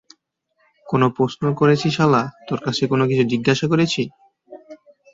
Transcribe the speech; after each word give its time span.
কোন 0.87 1.01
প্রশ্ন 1.17 1.43
করেছি 1.59 1.87
শালা 1.91 2.21
তোর 2.47 2.59
কাছে 2.65 2.83
কোন 2.91 3.01
কিছু 3.09 3.23
জিজ্ঞাসা 3.31 3.65
করেছি? 3.71 4.01